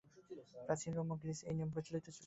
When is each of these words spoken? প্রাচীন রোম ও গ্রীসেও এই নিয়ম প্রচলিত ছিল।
প্রাচীন 0.67 0.91
রোম 0.93 1.07
ও 1.11 1.15
গ্রীসেও 1.21 1.47
এই 1.49 1.55
নিয়ম 1.57 1.69
প্রচলিত 1.73 2.05
ছিল। 2.07 2.19